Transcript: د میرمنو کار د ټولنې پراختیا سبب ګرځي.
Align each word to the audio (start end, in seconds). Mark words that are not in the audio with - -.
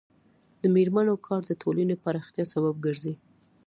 د 0.61 0.63
میرمنو 0.75 1.15
کار 1.27 1.41
د 1.47 1.51
ټولنې 1.61 1.95
پراختیا 2.03 2.45
سبب 2.53 2.75
ګرځي. 2.85 3.13